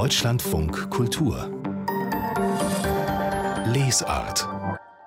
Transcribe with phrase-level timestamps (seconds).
[0.00, 1.50] Deutschlandfunk Kultur
[3.66, 4.46] Lesart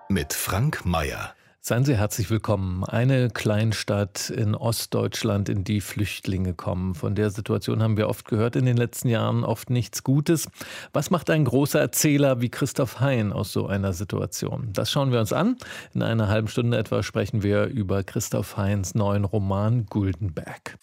[0.09, 2.83] mit Frank Mayer Seien Sie herzlich willkommen.
[2.83, 6.93] Eine Kleinstadt in Ostdeutschland, in die Flüchtlinge kommen.
[6.93, 10.49] Von der Situation haben wir oft gehört in den letzten Jahren, oft nichts Gutes.
[10.91, 14.73] Was macht ein großer Erzähler wie Christoph Hein aus so einer Situation?
[14.73, 15.55] Das schauen wir uns an.
[15.93, 20.77] In einer halben Stunde etwa sprechen wir über Christoph Heins neuen Roman Guldenberg.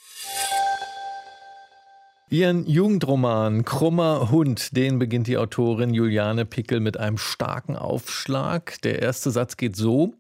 [2.31, 8.83] Ihren Jugendroman Krummer Hund, den beginnt die Autorin Juliane Pickel mit einem starken Aufschlag.
[8.83, 10.13] Der erste Satz geht so.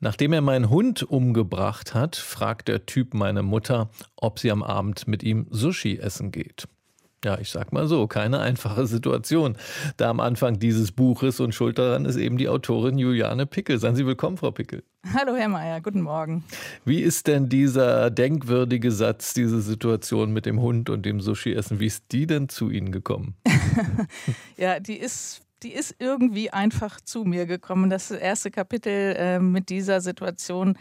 [0.00, 5.06] Nachdem er meinen Hund umgebracht hat, fragt der Typ meine Mutter, ob sie am Abend
[5.06, 6.66] mit ihm Sushi essen geht.
[7.24, 9.56] Ja, ich sag mal so, keine einfache Situation
[9.96, 13.80] da am Anfang dieses Buches und schuld daran ist eben die Autorin Juliane Pickel.
[13.80, 14.84] Seien Sie willkommen, Frau Pickel.
[15.12, 16.44] Hallo, Herr Mayer, guten Morgen.
[16.84, 21.86] Wie ist denn dieser denkwürdige Satz, diese Situation mit dem Hund und dem Sushi-Essen, wie
[21.86, 23.34] ist die denn zu Ihnen gekommen?
[24.56, 27.90] ja, die ist die ist irgendwie einfach zu mir gekommen.
[27.90, 30.78] Das erste Kapitel äh, mit dieser Situation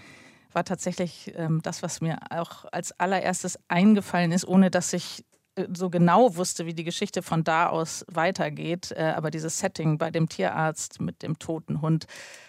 [0.53, 5.25] war tatsächlich ähm, das, was mir auch als allererstes eingefallen ist, ohne dass ich
[5.73, 8.91] so genau wusste, wie die Geschichte von da aus weitergeht.
[8.91, 12.05] Äh, aber dieses Setting bei dem Tierarzt mit dem toten Hund,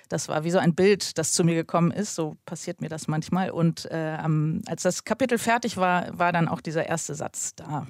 [0.08, 2.14] das war wie so ein Bild, das zu mir gekommen ist.
[2.14, 3.50] So passiert mir das manchmal.
[3.50, 4.18] Und äh,
[4.66, 7.86] als das Kapitel fertig war, war dann auch dieser erste Satz da.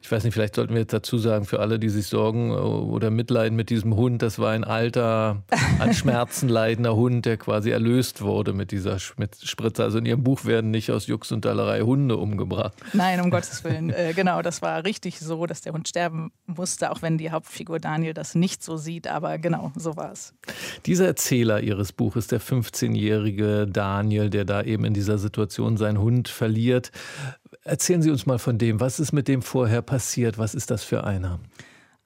[0.00, 2.54] Ich weiß nicht, vielleicht sollten wir jetzt dazu sagen, für alle, die sich sorgen äh,
[2.54, 5.42] oder mitleiden mit diesem Hund, das war ein alter,
[5.78, 9.82] an Schmerzen leidender Hund, der quasi erlöst wurde mit dieser Spritze.
[9.82, 12.72] Also in Ihrem Buch werden nicht aus Jux und Dallerei Hunde umgebracht.
[12.94, 13.90] Nein, um Gottes Willen.
[13.90, 17.78] Äh, genau, das war richtig so, dass der Hund sterben musste, auch wenn die Hauptfigur
[17.78, 19.08] Daniel das nicht so sieht.
[19.08, 20.32] Aber genau, so war es.
[20.86, 26.28] Dieser Erzähler Ihres Buches, der 15-jährige Daniel, der da eben in dieser Situation seinen Hund
[26.28, 26.90] verliert,
[27.68, 28.80] Erzählen Sie uns mal von dem.
[28.80, 30.38] Was ist mit dem vorher passiert?
[30.38, 31.38] Was ist das für einer?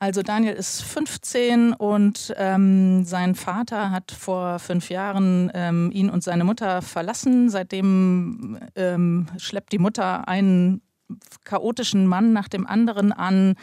[0.00, 6.24] Also Daniel ist 15 und ähm, sein Vater hat vor fünf Jahren ähm, ihn und
[6.24, 7.48] seine Mutter verlassen.
[7.48, 10.82] Seitdem ähm, schleppt die Mutter einen
[11.44, 13.54] chaotischen Mann nach dem anderen an.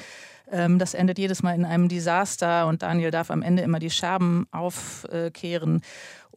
[0.50, 3.90] Ähm, das endet jedes Mal in einem Desaster und Daniel darf am Ende immer die
[3.90, 5.82] Scherben aufkehren.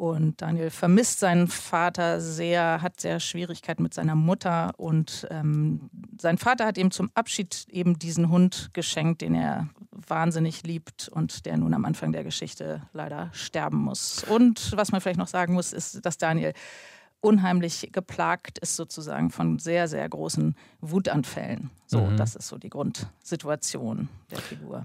[0.02, 4.72] Und Daniel vermisst seinen Vater sehr, hat sehr Schwierigkeiten mit seiner Mutter.
[4.76, 5.90] Und ähm,
[6.20, 11.46] sein Vater hat ihm zum Abschied eben diesen Hund geschenkt, den er wahnsinnig liebt und
[11.46, 14.24] der nun am Anfang der Geschichte leider sterben muss.
[14.24, 16.52] Und was man vielleicht noch sagen muss, ist, dass Daniel
[17.20, 21.70] unheimlich geplagt ist sozusagen von sehr, sehr großen Wutanfällen.
[21.86, 22.16] So, mhm.
[22.16, 24.84] das ist so die Grundsituation der Figur.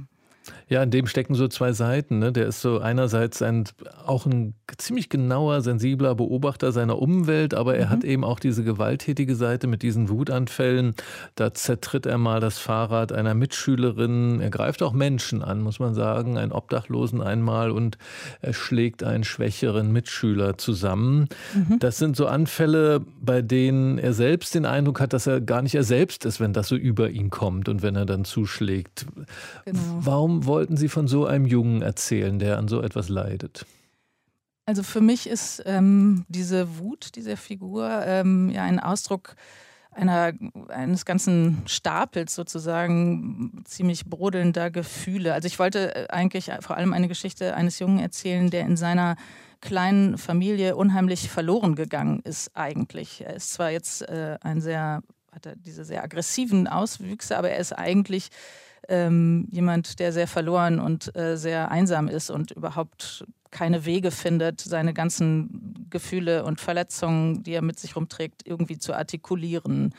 [0.69, 2.19] Ja, in dem stecken so zwei Seiten.
[2.19, 2.31] Ne?
[2.31, 3.65] Der ist so einerseits ein,
[4.05, 7.89] auch ein ziemlich genauer, sensibler Beobachter seiner Umwelt, aber er mhm.
[7.89, 10.95] hat eben auch diese gewalttätige Seite mit diesen Wutanfällen.
[11.35, 14.41] Da zertritt er mal das Fahrrad einer Mitschülerin.
[14.41, 17.97] Er greift auch Menschen an, muss man sagen, einen Obdachlosen einmal und
[18.41, 21.29] er schlägt einen schwächeren Mitschüler zusammen.
[21.53, 21.79] Mhm.
[21.79, 25.75] Das sind so Anfälle, bei denen er selbst den Eindruck hat, dass er gar nicht
[25.75, 29.05] er selbst ist, wenn das so über ihn kommt und wenn er dann zuschlägt.
[29.65, 29.79] Genau.
[29.99, 33.65] Warum wollten Sie von so einem Jungen erzählen, der an so etwas leidet?
[34.65, 39.35] Also für mich ist ähm, diese Wut dieser Figur ähm, ja ein Ausdruck
[39.91, 40.33] einer,
[40.67, 45.33] eines ganzen Stapels sozusagen ziemlich brodelnder Gefühle.
[45.33, 49.15] Also ich wollte äh, eigentlich vor allem eine Geschichte eines Jungen erzählen, der in seiner
[49.61, 53.21] kleinen Familie unheimlich verloren gegangen ist eigentlich.
[53.21, 57.57] Er ist zwar jetzt äh, ein sehr, hat er diese sehr aggressiven Auswüchse, aber er
[57.57, 58.29] ist eigentlich
[58.87, 64.61] ähm, jemand, der sehr verloren und äh, sehr einsam ist und überhaupt keine Wege findet,
[64.61, 69.93] seine ganzen Gefühle und Verletzungen, die er mit sich rumträgt, irgendwie zu artikulieren.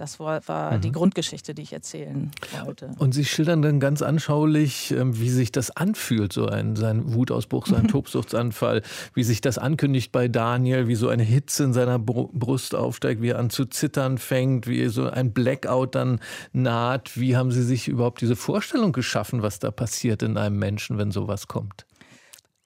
[0.00, 0.80] Das war, war mhm.
[0.80, 2.30] die Grundgeschichte, die ich erzählen
[2.64, 2.90] wollte.
[2.98, 7.66] Und Sie schildern dann ganz anschaulich, ähm, wie sich das anfühlt, so ein sein Wutausbruch,
[7.66, 8.80] sein Tobsuchtsanfall,
[9.14, 13.28] wie sich das ankündigt bei Daniel, wie so eine Hitze in seiner Brust aufsteigt, wie
[13.28, 16.20] er an zu zittern fängt, wie so ein Blackout dann
[16.52, 17.18] naht.
[17.20, 21.10] Wie haben Sie sich überhaupt diese Vorstellung geschaffen, was da passiert in einem Menschen, wenn
[21.10, 21.84] sowas kommt?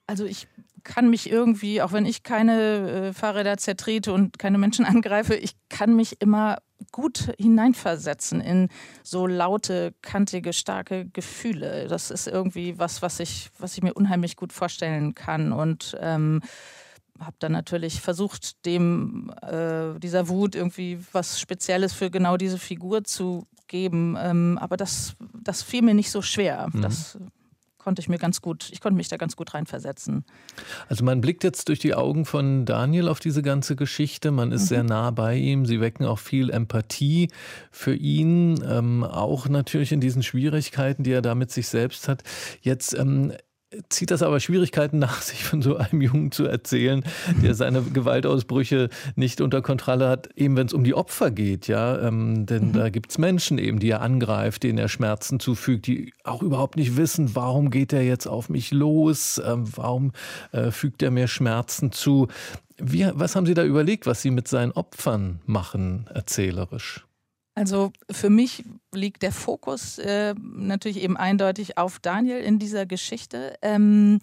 [0.07, 0.47] Also ich
[0.85, 5.57] kann mich irgendwie, auch wenn ich keine äh, Fahrräder zertrete und keine Menschen angreife, ich
[5.67, 6.59] kann mich immer
[6.91, 8.69] gut hineinversetzen in
[9.03, 11.87] so laute, kantige, starke Gefühle.
[11.87, 15.51] Das ist irgendwie was, was ich, was ich mir unheimlich gut vorstellen kann.
[15.51, 16.41] Und ähm,
[17.19, 23.03] habe dann natürlich versucht, dem äh, dieser Wut irgendwie was Spezielles für genau diese Figur
[23.03, 24.17] zu geben.
[24.19, 26.67] Ähm, aber das, das fiel mir nicht so schwer.
[26.71, 26.81] Mhm.
[26.81, 27.17] Das
[27.85, 30.25] konnte ich mir ganz gut, ich konnte mich da ganz gut reinversetzen.
[30.89, 34.31] Also man blickt jetzt durch die Augen von Daniel auf diese ganze Geschichte.
[34.31, 34.67] Man ist mhm.
[34.67, 35.67] sehr nah bei ihm.
[35.67, 37.29] Sie wecken auch viel Empathie
[37.69, 42.23] für ihn, ähm, auch natürlich in diesen Schwierigkeiten, die er da mit sich selbst hat.
[42.61, 43.33] Jetzt ähm,
[43.89, 47.03] zieht das aber Schwierigkeiten nach sich von so einem Jungen zu erzählen,
[47.43, 51.99] der seine Gewaltausbrüche nicht unter Kontrolle hat, eben wenn es um die Opfer geht, ja.
[51.99, 52.73] Ähm, denn mhm.
[52.73, 56.75] da gibt es Menschen eben, die er angreift, denen er Schmerzen zufügt, die auch überhaupt
[56.75, 60.11] nicht wissen, warum geht er jetzt auf mich los, ähm, warum
[60.51, 62.27] äh, fügt er mir Schmerzen zu.
[62.77, 67.05] Wie, was haben Sie da überlegt, was Sie mit seinen Opfern machen, erzählerisch?
[67.55, 73.55] Also für mich liegt der Fokus äh, natürlich eben eindeutig auf Daniel in dieser Geschichte.
[73.61, 74.19] Ähm,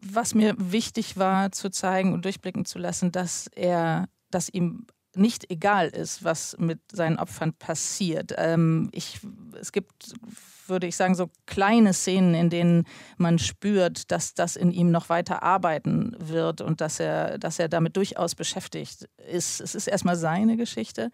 [0.00, 5.50] was mir wichtig war zu zeigen und durchblicken zu lassen, dass er, dass ihm nicht
[5.50, 8.34] egal ist, was mit seinen Opfern passiert.
[8.36, 9.20] Ähm, ich,
[9.60, 10.14] es gibt
[10.68, 12.84] würde ich sagen, so kleine Szenen, in denen
[13.16, 17.68] man spürt, dass das in ihm noch weiter arbeiten wird und dass er, dass er
[17.68, 19.60] damit durchaus beschäftigt ist.
[19.60, 21.10] Es ist erstmal seine Geschichte.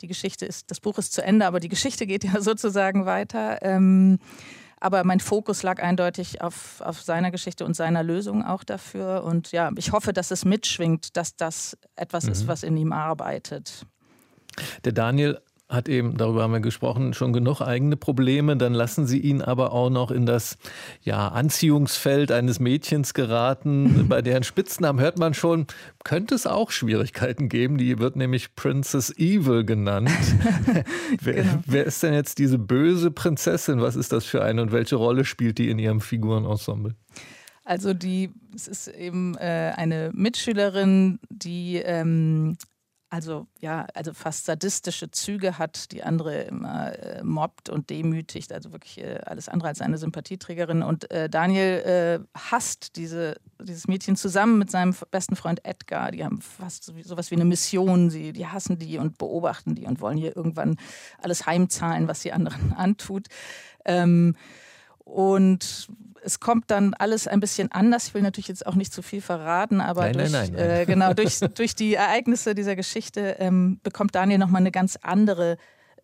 [0.00, 3.58] Die Geschichte ist, das Buch ist zu Ende, aber die Geschichte geht ja sozusagen weiter.
[3.62, 4.18] Ähm,
[4.84, 9.24] aber mein Fokus lag eindeutig auf, auf seiner Geschichte und seiner Lösung auch dafür.
[9.24, 12.32] Und ja, ich hoffe, dass es mitschwingt, dass das etwas mhm.
[12.32, 13.86] ist, was in ihm arbeitet.
[14.84, 18.56] Der Daniel hat eben, darüber haben wir gesprochen, schon genug eigene Probleme.
[18.56, 20.58] Dann lassen sie ihn aber auch noch in das
[21.02, 24.06] ja, Anziehungsfeld eines Mädchens geraten.
[24.08, 25.66] Bei deren Spitznamen hört man schon,
[26.04, 27.78] könnte es auch Schwierigkeiten geben.
[27.78, 30.10] Die wird nämlich Princess Evil genannt.
[31.20, 31.62] wer, genau.
[31.66, 33.80] wer, ist denn jetzt diese böse Prinzessin?
[33.80, 36.94] Was ist das für eine und welche Rolle spielt die in ihrem Figurenensemble?
[37.64, 42.58] Also die, es ist eben äh, eine Mitschülerin, die ähm,
[43.14, 48.72] also ja, also fast sadistische Züge hat, die andere immer äh, mobbt und demütigt, also
[48.72, 50.82] wirklich äh, alles andere als eine Sympathieträgerin.
[50.82, 56.10] Und äh, Daniel äh, hasst diese, dieses Mädchen zusammen mit seinem besten Freund Edgar.
[56.10, 58.10] Die haben fast so, sowas wie eine Mission.
[58.10, 60.76] Sie, die hassen die und beobachten die und wollen hier irgendwann
[61.22, 63.28] alles heimzahlen, was sie anderen antut.
[63.84, 64.34] Ähm,
[65.04, 65.88] und
[66.24, 68.08] es kommt dann alles ein bisschen anders.
[68.08, 70.86] Ich will natürlich jetzt auch nicht zu viel verraten, aber nein, durch, nein, nein, äh,
[70.86, 75.56] genau, durch, durch die Ereignisse dieser Geschichte ähm, bekommt Daniel nochmal eine ganz andere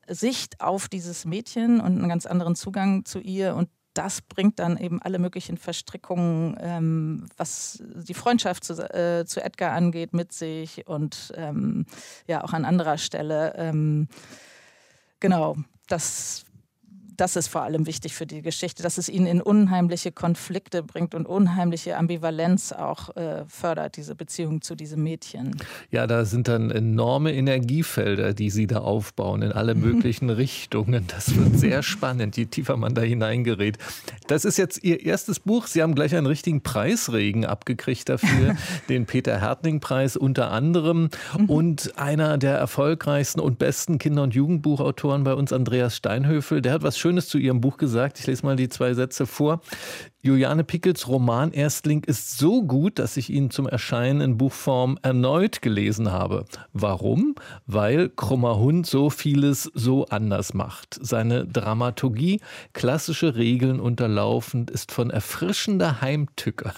[0.07, 3.55] Sicht auf dieses Mädchen und einen ganz anderen Zugang zu ihr.
[3.55, 9.43] Und das bringt dann eben alle möglichen Verstrickungen, ähm, was die Freundschaft zu, äh, zu,
[9.43, 11.87] Edgar angeht, mit sich und ähm,
[12.27, 13.55] ja auch an anderer Stelle.
[13.57, 14.09] Ähm,
[15.19, 15.57] genau,
[15.89, 16.45] das
[17.21, 21.15] das ist vor allem wichtig für die Geschichte, dass es ihn in unheimliche Konflikte bringt
[21.15, 25.55] und unheimliche Ambivalenz auch äh, fördert, diese Beziehung zu diesem Mädchen.
[25.91, 31.05] Ja, da sind dann enorme Energiefelder, die Sie da aufbauen in alle möglichen Richtungen.
[31.09, 33.77] Das wird sehr spannend, je tiefer man da hineingerät.
[34.27, 35.67] Das ist jetzt Ihr erstes Buch.
[35.67, 38.57] Sie haben gleich einen richtigen Preisregen abgekriegt dafür,
[38.89, 41.11] den Peter Hertling-Preis unter anderem.
[41.37, 41.45] Mhm.
[41.51, 46.83] Und einer der erfolgreichsten und besten Kinder- und Jugendbuchautoren bei uns, Andreas Steinhöfel, der hat
[46.83, 48.21] was Schönes Schönes zu Ihrem Buch gesagt.
[48.21, 49.63] Ich lese mal die zwei Sätze vor.
[50.23, 55.61] Juliane Pickels Roman Erstling ist so gut, dass ich ihn zum Erscheinen in Buchform erneut
[55.61, 56.45] gelesen habe.
[56.73, 57.35] Warum?
[57.67, 61.01] Weil Krummer Hund so vieles so anders macht.
[61.03, 62.41] Seine Dramaturgie,
[62.75, 66.73] klassische Regeln unterlaufend, ist von erfrischender Heimtücke.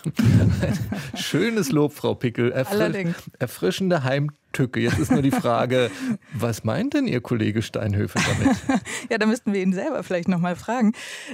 [1.15, 2.53] Schönes Lob, Frau Pickel.
[2.53, 4.42] Erfri erfrischende Heimtücke.
[4.83, 5.91] Jetzt ist nur die Frage,
[6.35, 8.57] was meint denn Ihr Kollege Steinhöfe damit?
[9.11, 10.93] ja, da müssten wir ihn selber vielleicht nochmal fragen.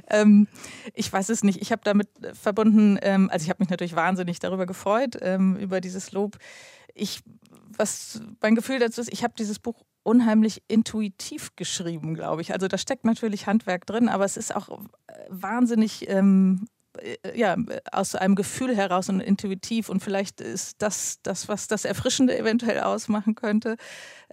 [0.08, 0.48] Ähm,
[0.94, 1.60] ich weiß es nicht.
[1.60, 5.80] Ich habe damit verbunden, ähm, also ich habe mich natürlich wahnsinnig darüber gefreut, ähm, über
[5.80, 6.38] dieses Lob.
[6.94, 7.22] Ich,
[7.76, 12.52] was mein Gefühl dazu ist, ich habe dieses Buch unheimlich intuitiv geschrieben, glaube ich.
[12.52, 14.80] Also da steckt natürlich Handwerk drin, aber es ist auch
[15.28, 16.77] wahnsinnig ähm, äh,
[17.34, 17.56] ja,
[17.92, 19.88] aus einem Gefühl heraus und intuitiv.
[19.88, 23.76] Und vielleicht ist das das, was das Erfrischende eventuell ausmachen könnte.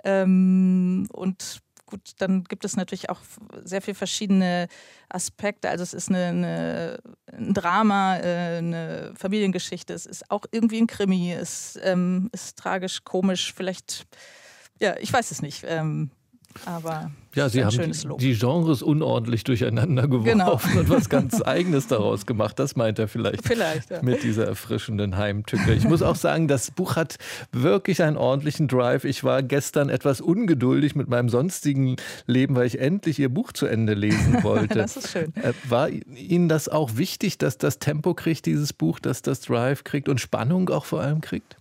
[0.04, 3.22] Ähm, und gut, dann gibt es natürlich auch
[3.64, 4.68] sehr viele verschiedene
[5.10, 5.70] Aspekte.
[5.70, 7.00] Also es ist eine, eine,
[7.32, 13.04] ein Drama, äh, eine Familiengeschichte, es ist auch irgendwie ein Krimi, es ähm, ist tragisch,
[13.04, 14.06] komisch, vielleicht,
[14.80, 15.64] ja, ich weiß es nicht.
[15.68, 16.12] Ähm,
[16.66, 20.80] aber ja, Sie haben die Genres unordentlich durcheinander geworfen genau.
[20.80, 22.58] und was ganz Eigenes daraus gemacht.
[22.60, 24.02] Das meint er vielleicht, vielleicht ja.
[24.02, 25.74] mit dieser erfrischenden Heimtücke.
[25.74, 27.18] Ich muss auch sagen, das Buch hat
[27.52, 29.04] wirklich einen ordentlichen Drive.
[29.04, 33.66] Ich war gestern etwas ungeduldig mit meinem sonstigen Leben, weil ich endlich Ihr Buch zu
[33.66, 34.76] Ende lesen wollte.
[34.76, 35.34] das ist schön.
[35.36, 39.84] Äh, war Ihnen das auch wichtig, dass das Tempo kriegt, dieses Buch, dass das Drive
[39.84, 41.58] kriegt und Spannung auch vor allem kriegt?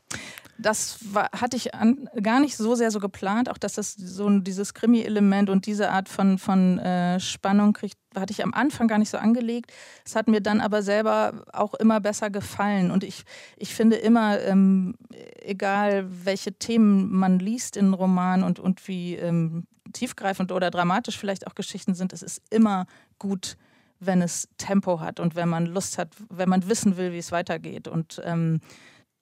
[0.59, 4.29] Das war, hatte ich an, gar nicht so sehr so geplant, auch dass das so
[4.39, 8.99] dieses Krimi-Element und diese Art von, von äh, Spannung kriegt, hatte ich am Anfang gar
[8.99, 9.73] nicht so angelegt.
[10.05, 12.91] Es hat mir dann aber selber auch immer besser gefallen.
[12.91, 13.25] Und ich,
[13.57, 14.95] ich finde immer, ähm,
[15.43, 21.47] egal welche Themen man liest in Romanen und, und wie ähm, tiefgreifend oder dramatisch vielleicht
[21.47, 22.87] auch Geschichten sind, es ist immer
[23.19, 23.57] gut,
[24.01, 27.33] wenn es Tempo hat und wenn man Lust hat, wenn man wissen will, wie es
[27.33, 27.89] weitergeht.
[27.89, 28.61] Und ähm,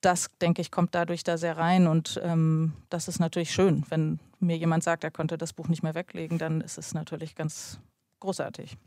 [0.05, 1.87] das, denke ich, kommt dadurch da sehr rein.
[1.87, 3.83] Und ähm, das ist natürlich schön.
[3.89, 7.35] Wenn mir jemand sagt, er konnte das Buch nicht mehr weglegen, dann ist es natürlich
[7.35, 7.79] ganz
[8.23, 8.77] großartig.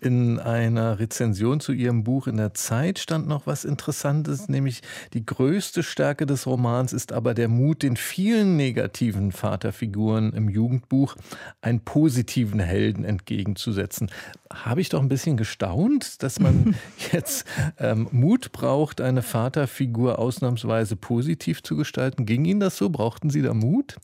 [0.00, 5.24] In einer Rezension zu Ihrem Buch in der Zeit stand noch was Interessantes, nämlich die
[5.24, 11.14] größte Stärke des Romans ist aber der Mut, den vielen negativen Vaterfiguren im Jugendbuch
[11.62, 14.10] einen positiven Helden entgegenzusetzen.
[14.52, 16.74] Habe ich doch ein bisschen gestaunt, dass man
[17.12, 17.46] jetzt
[17.78, 22.26] ähm, Mut braucht, eine Vaterfigur ausnahmsweise positiv zu gestalten.
[22.26, 22.90] Ging Ihnen das so?
[22.90, 23.98] Brauchten Sie da Mut?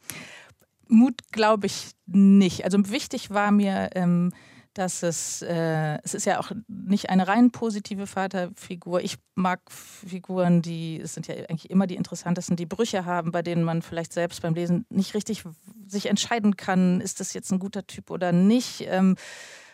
[0.86, 2.64] Mut glaube ich nicht.
[2.64, 4.32] Also wichtig war mir, ähm,
[4.74, 9.00] dass es, äh, es ist ja auch nicht eine rein positive Vaterfigur.
[9.00, 13.42] Ich mag Figuren, die, es sind ja eigentlich immer die interessantesten, die Brüche haben, bei
[13.42, 15.44] denen man vielleicht selbst beim Lesen nicht richtig
[15.86, 18.82] sich entscheiden kann, ist das jetzt ein guter Typ oder nicht.
[18.86, 19.16] Ähm,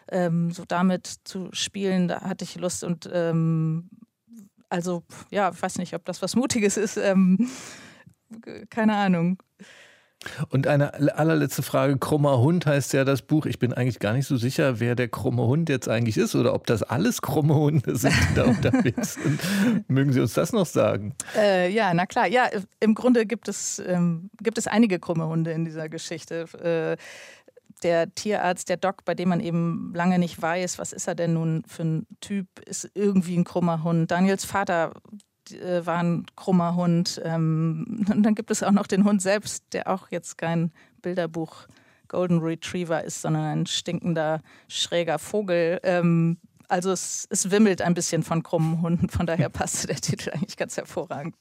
[0.08, 3.90] ähm, so damit zu spielen, da hatte ich Lust und ähm,
[4.68, 6.96] also ja, ich weiß nicht, ob das was Mutiges ist.
[6.96, 7.50] Ähm,
[8.70, 9.42] keine Ahnung.
[10.50, 11.96] Und eine allerletzte Frage.
[11.98, 13.46] Krummer Hund heißt ja das Buch.
[13.46, 16.54] Ich bin eigentlich gar nicht so sicher, wer der krumme Hund jetzt eigentlich ist oder
[16.54, 19.40] ob das alles krumme Hunde sind, die da unterwegs sind.
[19.88, 21.14] Mögen Sie uns das noch sagen?
[21.36, 22.26] Äh, ja, na klar.
[22.26, 22.48] Ja,
[22.80, 26.46] im Grunde gibt es, ähm, gibt es einige krumme Hunde in dieser Geschichte.
[26.62, 26.96] Äh,
[27.82, 31.34] der Tierarzt, der Doc, bei dem man eben lange nicht weiß, was ist er denn
[31.34, 34.10] nun für ein Typ, ist irgendwie ein krummer Hund.
[34.10, 34.92] Daniels Vater
[35.52, 37.20] war ein krummer Hund.
[37.24, 40.72] Ähm, und dann gibt es auch noch den Hund selbst, der auch jetzt kein
[41.02, 41.66] Bilderbuch
[42.08, 45.80] Golden Retriever ist, sondern ein stinkender, schräger Vogel.
[46.68, 50.56] Also es, es, wimmelt ein bisschen von krummen Hunden, von daher passte der Titel eigentlich
[50.56, 51.34] ganz hervorragend.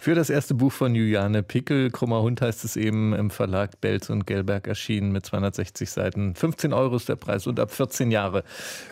[0.00, 4.10] Für das erste Buch von Juliane Pickel, Krummer Hund heißt es eben im Verlag Belz
[4.10, 6.34] und Gelberg erschienen mit 260 Seiten.
[6.34, 8.44] 15 Euro ist der Preis und ab 14 Jahre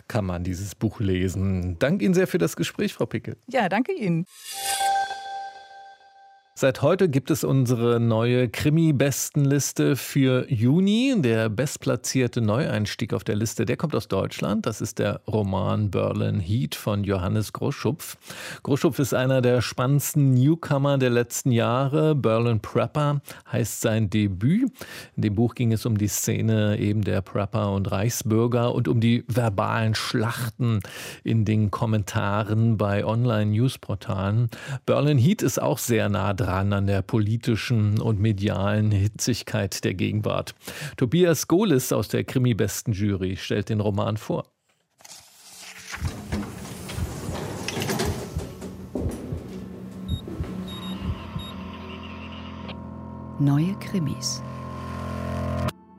[0.07, 1.77] kann man dieses Buch lesen.
[1.79, 3.37] Danke Ihnen sehr für das Gespräch, Frau Pickel.
[3.47, 4.25] Ja, danke Ihnen.
[6.55, 11.15] Seit heute gibt es unsere neue Krimi-Bestenliste für Juni.
[11.17, 14.67] Der bestplatzierte Neueinstieg auf der Liste, der kommt aus Deutschland.
[14.67, 18.17] Das ist der Roman Berlin Heat von Johannes Groschupf.
[18.61, 22.13] Groschupf ist einer der spannendsten Newcomer der letzten Jahre.
[22.13, 24.71] Berlin Prepper heißt sein Debüt.
[25.15, 28.99] In dem Buch ging es um die Szene eben der Prepper und Reichsbürger und um
[28.99, 30.81] die verbalen Schlachten
[31.23, 34.49] in den Kommentaren bei Online-Newsportalen.
[34.85, 39.93] Berlin Heat ist auch sehr nah dran dran an der politischen und medialen Hitzigkeit der
[39.93, 40.55] Gegenwart.
[40.97, 44.45] Tobias Gohlis aus der Krimi-Besten-Jury stellt den Roman vor.
[53.39, 54.43] Neue Krimis.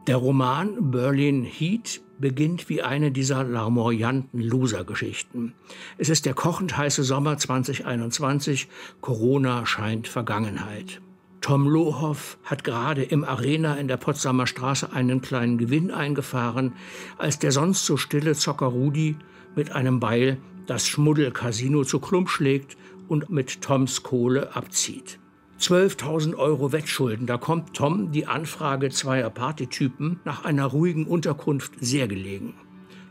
[0.07, 5.55] Der Roman Berlin Heat beginnt wie eine dieser larmoyanten Loser-Geschichten.
[5.99, 8.69] Es ist der kochend heiße Sommer 2021.
[9.01, 11.01] Corona scheint Vergangenheit.
[11.41, 16.73] Tom Lohoff hat gerade im Arena in der Potsdamer Straße einen kleinen Gewinn eingefahren,
[17.19, 19.17] als der sonst so stille Zocker Rudi
[19.55, 22.79] mit einem Beil das Schmuddelcasino zu Klump schlägt
[23.09, 25.19] und mit Toms Kohle abzieht.
[25.61, 27.27] 12.000 Euro Wettschulden.
[27.27, 32.55] Da kommt Tom die Anfrage zweier Partytypen nach einer ruhigen Unterkunft sehr gelegen.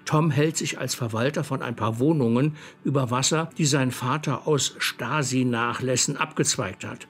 [0.05, 4.75] Tom hält sich als Verwalter von ein paar Wohnungen über Wasser, die sein Vater aus
[4.77, 7.07] Stasi-Nachlässen abgezweigt hat.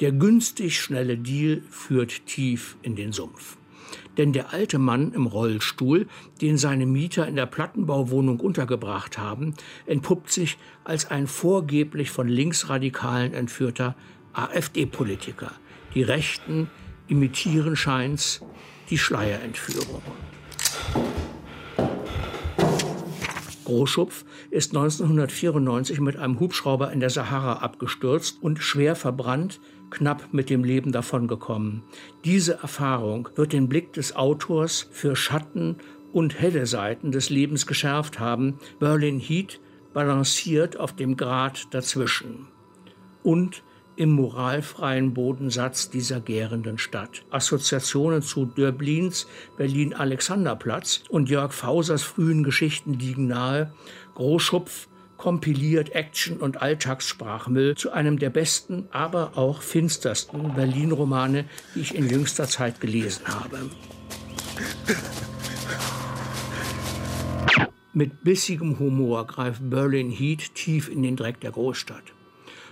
[0.00, 3.58] Der günstig schnelle Deal führt tief in den Sumpf.
[4.16, 6.06] Denn der alte Mann im Rollstuhl,
[6.40, 9.54] den seine Mieter in der Plattenbauwohnung untergebracht haben,
[9.86, 13.94] entpuppt sich als ein vorgeblich von Linksradikalen entführter
[14.32, 15.52] AfD-Politiker.
[15.94, 16.70] Die Rechten
[17.08, 18.40] imitieren scheins
[18.90, 20.02] die Schleierentführung.
[23.64, 29.60] Großschupf ist 1994 mit einem Hubschrauber in der Sahara abgestürzt und schwer verbrannt,
[29.90, 31.82] knapp mit dem Leben davongekommen.
[32.24, 35.76] Diese Erfahrung wird den Blick des Autors für Schatten
[36.12, 38.58] und helle Seiten des Lebens geschärft haben.
[38.80, 39.60] Berlin Heat
[39.92, 42.48] balanciert auf dem Grat dazwischen.
[43.22, 43.62] Und
[43.96, 47.22] im moralfreien Bodensatz dieser gärenden Stadt.
[47.30, 53.72] Assoziationen zu Dörblins Berlin-Alexanderplatz und Jörg Fausers frühen Geschichten liegen nahe.
[54.14, 61.44] Großschupf kompiliert Action- und Alltagssprachmüll zu einem der besten, aber auch finstersten Berlin-Romane,
[61.74, 63.70] die ich in jüngster Zeit gelesen habe.
[67.92, 72.04] Mit bissigem Humor greift Berlin Heat tief in den Dreck der Großstadt.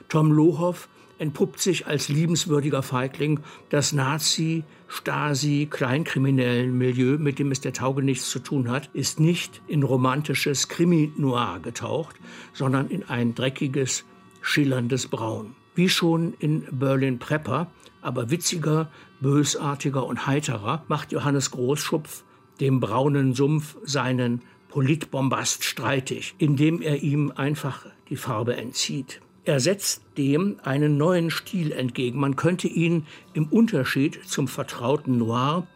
[0.08, 7.60] Tom Lohoff entpuppt sich als liebenswürdiger Feigling das Nazi, Stasi, kleinkriminellen Milieu, mit dem es
[7.60, 12.16] der Tauge nichts zu tun hat, ist nicht in romantisches Krimi-Noir getaucht,
[12.52, 14.04] sondern in ein dreckiges,
[14.40, 15.54] schillerndes Braun.
[15.75, 17.70] Wie schon in Berlin Prepper,
[18.00, 22.25] aber witziger, bösartiger und heiterer, macht Johannes Großschupf
[22.60, 29.20] dem braunen Sumpf seinen Politbombast streitig, indem er ihm einfach die Farbe entzieht.
[29.48, 32.20] Er setzt dem einen neuen Stil entgegen.
[32.20, 35.66] Man könnte ihn im Unterschied zum vertrauten Noir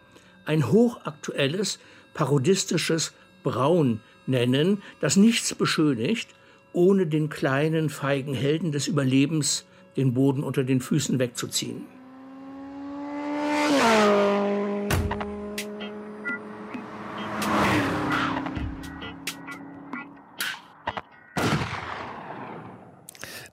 [0.44, 1.78] ein hochaktuelles,
[2.12, 6.34] parodistisches Braun nennen, das nichts beschönigt,
[6.74, 9.64] ohne den kleinen, feigen Helden des Überlebens
[9.96, 11.86] den Boden unter den Füßen wegzuziehen.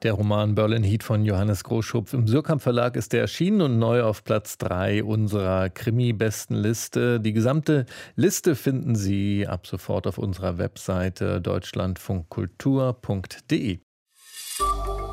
[0.02, 4.04] Der Roman Berlin Heat von Johannes Großschupf im Surkamp Verlag ist der erschienen und neu
[4.04, 7.20] auf Platz 3 unserer Krimi-Bestenliste.
[7.20, 13.80] Die gesamte Liste finden Sie ab sofort auf unserer Webseite deutschlandfunkkultur.de.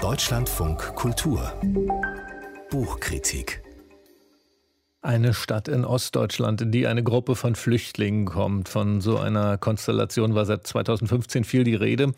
[0.01, 1.53] Deutschlandfunk Kultur
[2.71, 3.67] Buchkritik
[5.07, 8.69] eine Stadt in Ostdeutschland, in die eine Gruppe von Flüchtlingen kommt.
[8.69, 12.13] Von so einer Konstellation war seit 2015 viel die Rede.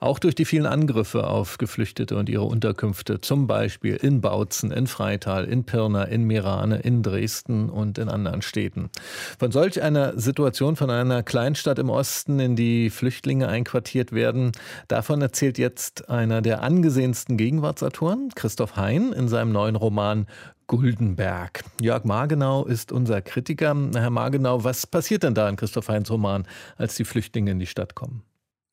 [0.00, 4.86] Auch durch die vielen Angriffe auf Geflüchtete und ihre Unterkünfte, zum Beispiel in Bautzen, in
[4.86, 8.90] Freital, in Pirna, in Mirane, in Dresden und in anderen Städten.
[9.38, 14.52] Von solch einer Situation, von einer Kleinstadt im Osten, in die Flüchtlinge einquartiert werden,
[14.88, 20.26] davon erzählt jetzt einer der angesehensten Gegenwartsautoren, Christoph Hein, in seinem neuen Roman
[20.66, 21.62] Guldenberg.
[21.80, 23.76] Jörg Margenau ist unser Kritiker.
[23.94, 27.66] Herr Margenau, was passiert denn da in Christoph Heinz Roman, als die Flüchtlinge in die
[27.66, 28.22] Stadt kommen?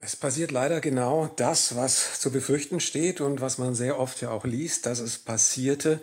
[0.06, 4.32] Es passiert leider genau das, was zu befürchten steht und was man sehr oft ja
[4.32, 6.02] auch liest, dass es passierte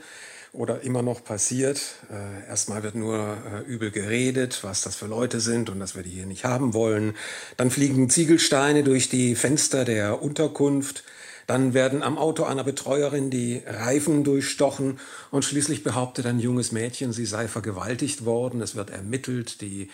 [0.55, 1.83] oder immer noch passiert.
[2.11, 6.03] Äh, erstmal wird nur äh, übel geredet, was das für Leute sind und dass wir
[6.03, 7.15] die hier nicht haben wollen.
[7.59, 11.05] Dann fliegen Ziegelsteine durch die Fenster der Unterkunft.
[11.47, 14.99] Dann werden am Auto einer Betreuerin die Reifen durchstochen
[15.31, 18.63] und schließlich behauptet ein junges Mädchen, sie sei vergewaltigt worden.
[18.63, 19.91] Es wird ermittelt, die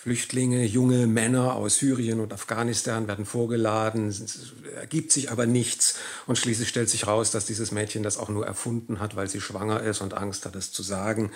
[0.00, 6.38] Flüchtlinge, junge Männer aus Syrien und Afghanistan werden vorgeladen, es ergibt sich aber nichts und
[6.38, 9.80] schließlich stellt sich raus, dass dieses Mädchen das auch nur erfunden hat, weil sie schwanger
[9.80, 11.32] ist und Angst hat, es zu sagen.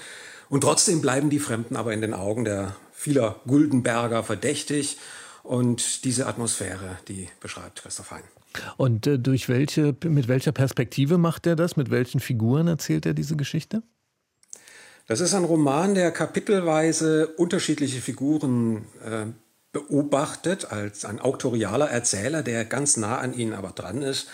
[0.49, 4.97] Und trotzdem bleiben die Fremden aber in den Augen der vieler Guldenberger verdächtig
[5.43, 8.23] und diese Atmosphäre, die beschreibt Christoph Hein.
[8.77, 11.77] Und äh, durch welche, mit welcher Perspektive macht er das?
[11.77, 13.83] Mit welchen Figuren erzählt er diese Geschichte?
[15.07, 19.27] Das ist ein Roman, der kapitelweise unterschiedliche Figuren äh,
[19.73, 24.29] beobachtet, als ein autorialer Erzähler, der ganz nah an ihnen aber dran ist.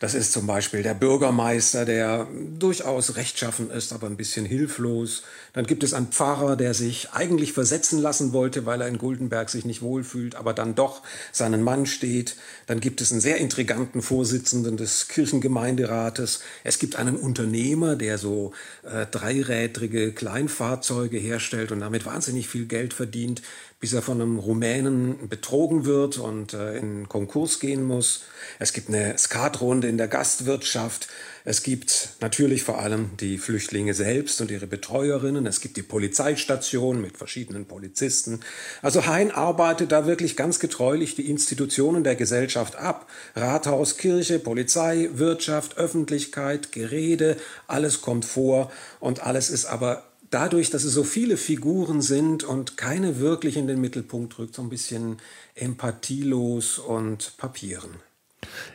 [0.00, 2.26] Das ist zum Beispiel der Bürgermeister, der
[2.58, 5.22] durchaus rechtschaffen ist, aber ein bisschen hilflos.
[5.52, 9.50] Dann gibt es einen Pfarrer, der sich eigentlich versetzen lassen wollte, weil er in Guldenberg
[9.50, 11.02] sich nicht wohlfühlt, aber dann doch
[11.32, 12.36] seinen Mann steht.
[12.66, 16.40] Dann gibt es einen sehr intriganten Vorsitzenden des Kirchengemeinderates.
[16.64, 18.52] Es gibt einen Unternehmer, der so
[18.82, 23.42] äh, dreirädrige Kleinfahrzeuge herstellt und damit wahnsinnig viel Geld verdient
[23.84, 28.22] bis er von einem Rumänen betrogen wird und äh, in Konkurs gehen muss.
[28.58, 31.08] Es gibt eine Skatrunde in der Gastwirtschaft.
[31.44, 35.44] Es gibt natürlich vor allem die Flüchtlinge selbst und ihre Betreuerinnen.
[35.44, 38.40] Es gibt die Polizeistation mit verschiedenen Polizisten.
[38.80, 43.06] Also Hein arbeitet da wirklich ganz getreulich die Institutionen der Gesellschaft ab.
[43.36, 50.82] Rathaus, Kirche, Polizei, Wirtschaft, Öffentlichkeit, Gerede, alles kommt vor und alles ist aber dadurch, dass
[50.82, 55.18] es so viele Figuren sind und keine wirklich in den Mittelpunkt rückt, so ein bisschen
[55.54, 57.90] empathielos und papieren.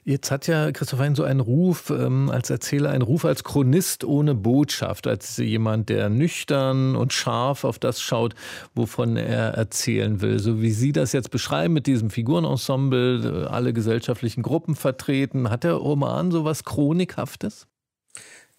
[0.04, 4.04] Jetzt hat ja Christoph Hein so einen Ruf ähm, als Erzähler, einen Ruf als Chronist
[4.04, 8.34] ohne Botschaft, als jemand, der nüchtern und scharf auf das schaut,
[8.74, 10.40] wovon er erzählen will.
[10.40, 15.74] So wie Sie das jetzt beschreiben mit diesem Figurenensemble, alle gesellschaftlichen Gruppen vertreten, hat der
[15.74, 17.69] Roman so was Chronikhaftes?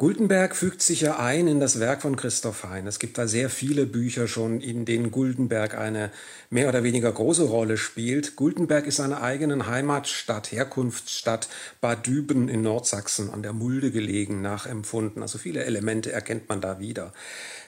[0.01, 2.87] Guldenberg fügt sich ja ein in das Werk von Christoph Hein.
[2.87, 6.11] Es gibt da sehr viele Bücher schon, in denen Guldenberg eine
[6.49, 8.35] mehr oder weniger große Rolle spielt.
[8.35, 11.51] Guldenberg ist seine eigenen Heimatstadt, Herkunftsstadt
[11.83, 15.21] Bad Düben in Nordsachsen an der Mulde gelegen, nachempfunden.
[15.21, 17.13] Also viele Elemente erkennt man da wieder.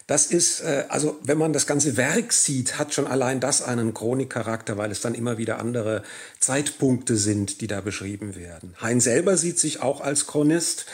[0.07, 3.92] Das ist, äh, also wenn man das ganze Werk sieht, hat schon allein das einen
[3.92, 6.03] Chronikcharakter, weil es dann immer wieder andere
[6.40, 8.75] Zeitpunkte sind, die da beschrieben werden.
[8.81, 10.87] Hein selber sieht sich auch als Chronist.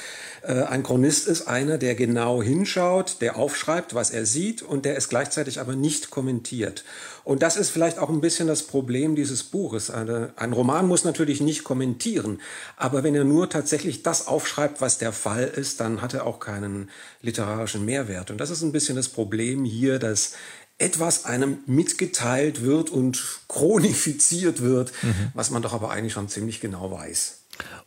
[0.42, 4.96] Äh, ein Chronist ist einer, der genau hinschaut, der aufschreibt, was er sieht und der
[4.96, 6.84] es gleichzeitig aber nicht kommentiert.
[7.24, 9.90] Und das ist vielleicht auch ein bisschen das Problem dieses Buches.
[9.90, 12.40] Eine, ein Roman muss natürlich nicht kommentieren,
[12.76, 16.40] aber wenn er nur tatsächlich das aufschreibt, was der Fall ist, dann hat er auch
[16.40, 16.88] keinen
[17.20, 18.30] literarischen Mehrwert.
[18.30, 20.32] Und das ist ein bisschen das Problem hier, dass
[20.78, 25.32] etwas einem mitgeteilt wird und chronifiziert wird, mhm.
[25.34, 27.37] was man doch aber eigentlich schon ziemlich genau weiß.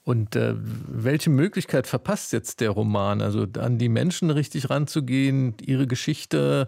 [0.04, 3.22] Und äh, welche Möglichkeit verpasst jetzt der Roman?
[3.22, 6.68] Also an die Menschen richtig ranzugehen, ihre Geschichte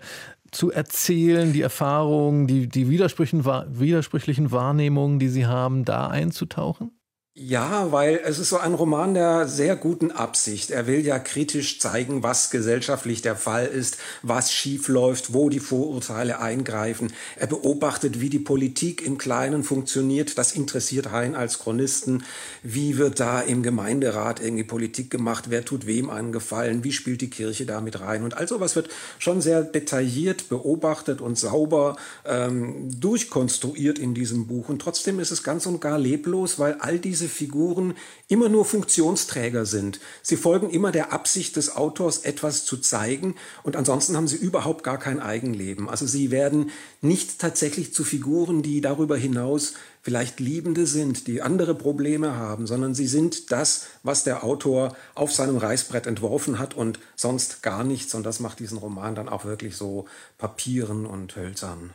[0.52, 6.92] zu erzählen, die Erfahrungen, die, die widersprüchlichen Wahrnehmungen, die sie haben, da einzutauchen?
[7.36, 10.70] Ja, weil es ist so ein Roman der sehr guten Absicht.
[10.70, 15.60] Er will ja kritisch zeigen, was gesellschaftlich der Fall ist, was schief läuft, wo die
[15.60, 17.12] Vorurteile eingreifen.
[17.36, 20.38] Er beobachtet, wie die Politik im Kleinen funktioniert.
[20.38, 22.24] Das interessiert Hein als Chronisten.
[22.62, 25.46] Wie wird da im Gemeinderat irgendwie Politik gemacht?
[25.48, 26.84] Wer tut wem einen Gefallen?
[26.84, 28.24] Wie spielt die Kirche da mit rein?
[28.24, 34.70] Und all sowas wird schon sehr detailliert beobachtet und sauber ähm, durchkonstruiert in diesem Buch.
[34.70, 37.94] Und trotzdem ist es ganz und gar leblos, weil all diese diese Figuren
[38.28, 40.02] immer nur Funktionsträger sind.
[40.22, 44.84] Sie folgen immer der Absicht des Autors, etwas zu zeigen und ansonsten haben sie überhaupt
[44.84, 45.90] gar kein Eigenleben.
[45.90, 51.76] Also sie werden nicht tatsächlich zu Figuren, die darüber hinaus vielleicht Liebende sind, die andere
[51.76, 57.00] Probleme haben, sondern sie sind das, was der Autor auf seinem Reißbrett entworfen hat und
[57.16, 58.14] sonst gar nichts.
[58.16, 60.08] Und das macht diesen Roman dann auch wirklich so
[60.38, 61.92] papieren und hölzern.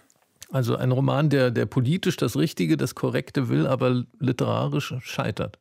[0.50, 5.58] Also ein Roman, der, der politisch das Richtige, das Korrekte will, aber literarisch scheitert.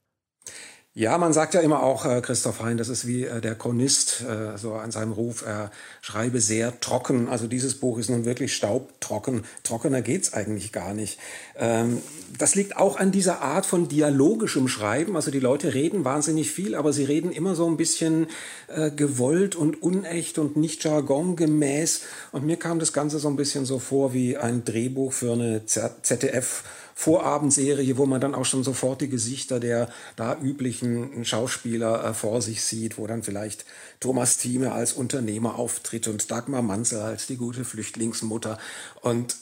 [0.97, 4.23] Ja, man sagt ja immer auch, äh, Christoph Hein, das ist wie äh, der Chronist,
[4.27, 5.69] äh, so an seinem Ruf, er
[6.01, 7.29] schreibe sehr trocken.
[7.29, 9.43] Also dieses Buch ist nun wirklich staubtrocken.
[9.61, 11.19] Trockener geht's eigentlich gar nicht.
[11.55, 12.01] Ähm,
[12.39, 15.15] das liegt auch an dieser Art von dialogischem Schreiben.
[15.15, 18.25] Also die Leute reden wahnsinnig viel, aber sie reden immer so ein bisschen
[18.65, 22.01] äh, gewollt und unecht und nicht jargongemäß.
[22.31, 25.61] Und mir kam das Ganze so ein bisschen so vor wie ein Drehbuch für eine
[25.67, 26.63] ZDF-
[26.99, 32.41] Vorabendserie, wo man dann auch schon sofort die Gesichter der da üblichen Schauspieler äh, vor
[32.41, 33.65] sich sieht, wo dann vielleicht
[33.99, 38.57] Thomas Thieme als Unternehmer auftritt und Dagmar Manzel als die gute Flüchtlingsmutter.
[39.01, 39.35] Und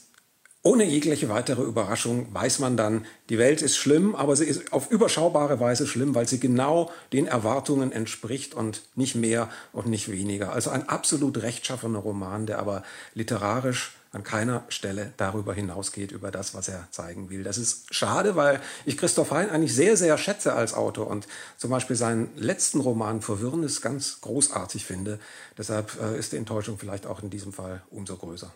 [0.63, 4.91] ohne jegliche weitere Überraschung weiß man dann, die Welt ist schlimm, aber sie ist auf
[4.91, 10.51] überschaubare Weise schlimm, weil sie genau den Erwartungen entspricht und nicht mehr und nicht weniger.
[10.51, 16.55] Also ein absolut rechtschaffener Roman, der aber literarisch an keiner Stelle darüber hinausgeht, über das,
[16.55, 17.43] was er zeigen will.
[17.43, 21.69] Das ist schade, weil ich Christoph Hein eigentlich sehr, sehr schätze als Autor und zum
[21.69, 25.19] Beispiel seinen letzten Roman Verwirrnis ganz großartig finde.
[25.57, 28.51] Deshalb äh, ist die Enttäuschung vielleicht auch in diesem Fall umso größer.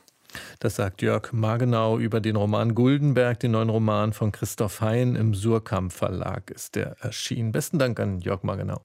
[0.60, 5.34] Das sagt Jörg Margenau über den Roman Guldenberg, den neuen Roman von Christoph Hein im
[5.34, 7.52] Surkamp Verlag ist der erschienen.
[7.52, 8.82] Besten Dank an Jörg Margenau.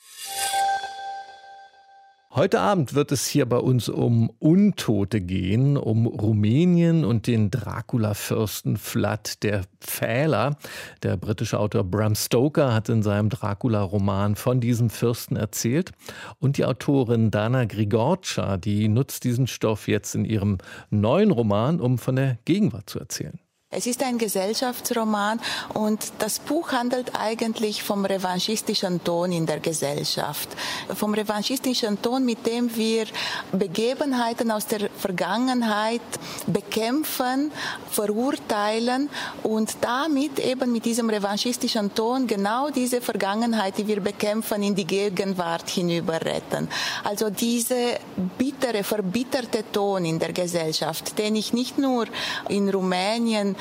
[2.36, 8.76] Heute Abend wird es hier bei uns um Untote gehen, um Rumänien und den Dracula-Fürsten
[8.76, 10.56] Vlad der Pfähler.
[11.04, 15.92] Der britische Autor Bram Stoker hat in seinem Dracula-Roman von diesem Fürsten erzählt.
[16.40, 20.58] Und die Autorin Dana Grigorcia, die nutzt diesen Stoff jetzt in ihrem
[20.90, 23.38] neuen Roman, um von der Gegenwart zu erzählen.
[23.76, 25.40] Es ist ein Gesellschaftsroman
[25.72, 30.48] und das Buch handelt eigentlich vom revanchistischen Ton in der Gesellschaft.
[30.94, 33.06] Vom revanchistischen Ton, mit dem wir
[33.50, 36.02] Begebenheiten aus der Vergangenheit
[36.46, 37.50] bekämpfen,
[37.90, 39.08] verurteilen
[39.42, 44.87] und damit eben mit diesem revanchistischen Ton genau diese Vergangenheit, die wir bekämpfen, in die
[44.87, 46.68] Gegenwart hinüber retten.
[47.02, 47.98] Also diese
[48.38, 52.06] bittere, verbitterte Ton in der Gesellschaft, den ich nicht nur
[52.48, 53.56] in Rumänien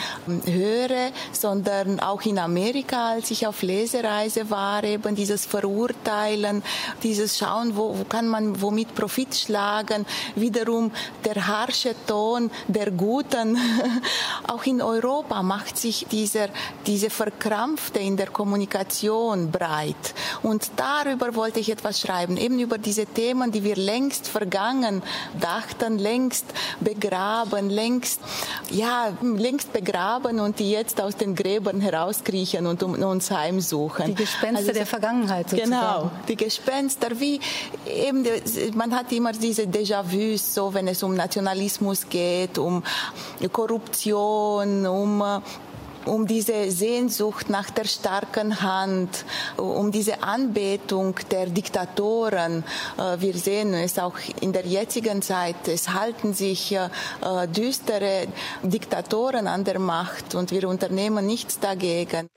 [0.46, 6.63] höre, sondern auch in Amerika, als ich auf Lesereise war, eben dieses Verurteilen,
[7.04, 10.92] dieses Schauen, wo, wo kann man womit Profit schlagen, wiederum
[11.26, 13.58] der harsche Ton der Guten.
[14.48, 16.50] auch in Europa macht sich dieser,
[16.86, 20.13] diese Verkrampfte in der Kommunikation breit.
[20.42, 25.02] Und darüber wollte ich etwas schreiben, eben über diese Themen, die wir längst vergangen
[25.39, 26.46] dachten, längst
[26.80, 28.20] begraben, längst,
[28.70, 34.08] ja, längst begraben begraben und die jetzt aus den Gräbern herauskriechen und um uns heimsuchen.
[34.08, 35.71] Die Gespenster also, der Vergangenheit sozusagen.
[35.71, 37.39] Genau, die Gespenster, wie
[37.86, 38.25] eben,
[38.73, 42.84] man hat immer diese Déjà-vus, so wenn es um Nationalismus geht, um
[43.51, 45.23] Korruption, um
[46.06, 49.26] um diese Sehnsucht nach der starken Hand,
[49.58, 52.63] um diese Anbetung der Diktatoren.
[52.98, 55.68] Äh, wir sehen es auch in der jetzigen Zeit.
[55.68, 56.89] Es halten sich äh,
[57.48, 58.28] düstere
[58.63, 62.30] Diktatoren an der Macht und wir unternehmen nichts dagegen.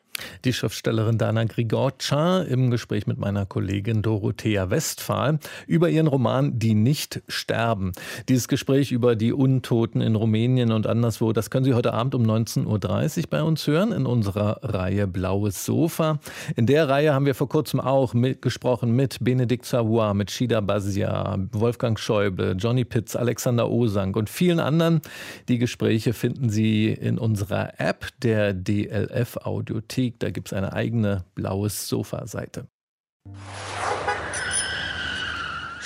[0.44, 6.74] Die Schriftstellerin Dana Grigorcin im Gespräch mit meiner Kollegin Dorothea Westphal über ihren Roman Die
[6.74, 7.92] nicht sterben.
[8.28, 12.22] Dieses Gespräch über die Untoten in Rumänien und anderswo, das können Sie heute Abend um
[12.22, 16.18] 19.30 Uhr bei uns hören in unserer Reihe Blaues Sofa.
[16.54, 20.60] In der Reihe haben wir vor kurzem auch mit, gesprochen mit Benedikt Savoy, mit Shida
[20.60, 25.00] Bazia, Wolfgang Schäuble, Johnny Pitz, Alexander Osank und vielen anderen.
[25.48, 30.18] Die Gespräche finden Sie in unserer App der DLF Audiothek.
[30.26, 32.66] Da gibt es eine eigene blaues Sofa-Seite.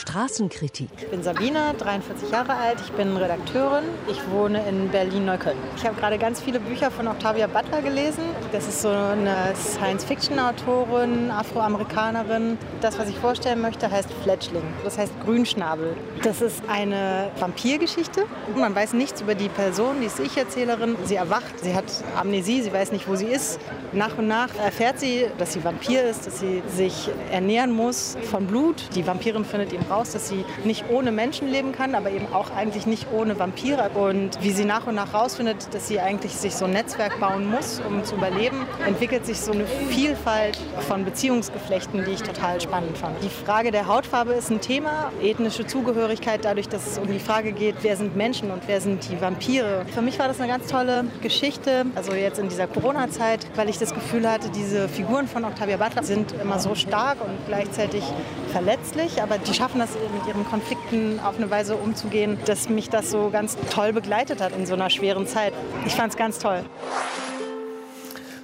[0.00, 0.88] Straßenkritik.
[0.96, 3.84] Ich bin Sabine, 43 Jahre alt, ich bin Redakteurin.
[4.08, 5.58] Ich wohne in Berlin-Neukölln.
[5.76, 8.24] Ich habe gerade ganz viele Bücher von Octavia Butler gelesen.
[8.50, 12.56] Das ist so eine Science-Fiction-Autorin, Afroamerikanerin.
[12.80, 14.62] Das, was ich vorstellen möchte, heißt Fletchling.
[14.84, 15.94] Das heißt Grünschnabel.
[16.22, 18.24] Das ist eine Vampirgeschichte.
[18.56, 20.96] Man weiß nichts über die Person, die ist Ich-Erzählerin.
[21.04, 21.84] Sie erwacht, sie hat
[22.16, 23.60] Amnesie, sie weiß nicht, wo sie ist.
[23.92, 28.46] Nach und nach erfährt sie, dass sie Vampir ist, dass sie sich ernähren muss von
[28.46, 28.88] Blut.
[28.94, 32.50] Die Vampirin findet ihn raus, dass sie nicht ohne Menschen leben kann, aber eben auch
[32.50, 33.90] eigentlich nicht ohne Vampire.
[33.94, 37.50] Und wie sie nach und nach rausfindet, dass sie eigentlich sich so ein Netzwerk bauen
[37.50, 42.96] muss, um zu überleben, entwickelt sich so eine Vielfalt von Beziehungsgeflechten, die ich total spannend
[42.96, 43.22] fand.
[43.22, 47.52] Die Frage der Hautfarbe ist ein Thema, ethnische Zugehörigkeit, dadurch, dass es um die Frage
[47.52, 49.84] geht, wer sind Menschen und wer sind die Vampire.
[49.92, 53.78] Für mich war das eine ganz tolle Geschichte, also jetzt in dieser Corona-Zeit, weil ich
[53.78, 58.04] das Gefühl hatte, diese Figuren von Octavia Butler sind immer so stark und gleichzeitig
[58.52, 63.10] verletzlich, aber die schaffen das mit ihren Konflikten auf eine Weise umzugehen, dass mich das
[63.10, 65.52] so ganz toll begleitet hat in so einer schweren Zeit.
[65.86, 66.62] Ich fand es ganz toll.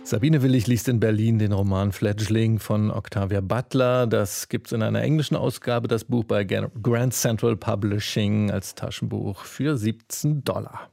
[0.03, 4.07] Sabine Willig liest in Berlin den Roman Fledgling von Octavia Butler.
[4.07, 9.45] Das gibt es in einer englischen Ausgabe, das Buch bei Grand Central Publishing als Taschenbuch
[9.45, 10.91] für 17 Dollar.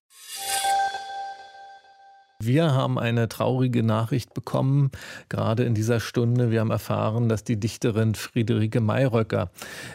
[2.45, 4.91] Wir haben eine traurige Nachricht bekommen,
[5.29, 6.51] gerade in dieser Stunde.
[6.51, 9.49] Wir haben erfahren, dass die Dichterin Friederike Mayröcker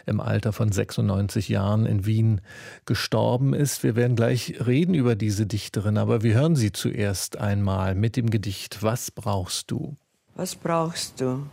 [0.07, 2.41] im Alter von 96 Jahren in Wien
[2.87, 3.83] gestorben ist.
[3.83, 8.31] Wir werden gleich reden über diese Dichterin, aber wir hören sie zuerst einmal mit dem
[8.31, 9.97] Gedicht Was brauchst du?
[10.35, 11.47] Was brauchst du?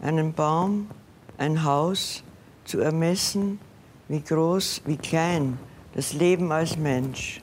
[0.00, 0.88] Einen Baum,
[1.38, 2.22] ein Haus,
[2.64, 3.58] zu ermessen,
[4.08, 5.58] wie groß, wie klein,
[5.94, 7.40] das Leben als Mensch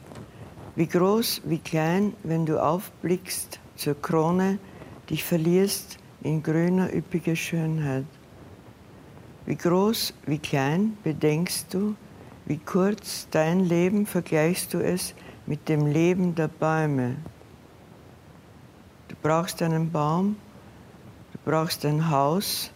[0.78, 4.60] wie groß, wie klein, wenn du aufblickst zur Krone,
[5.10, 8.06] dich verlierst in grüner, üppiger Schönheit.
[9.48, 11.96] Wie groß, wie klein bedenkst du,
[12.46, 15.16] wie kurz dein Leben vergleichst du es
[15.48, 17.16] mit dem Leben der Bäume.
[19.08, 20.36] Du brauchst einen Baum,
[21.34, 22.70] du brauchst ein Haus,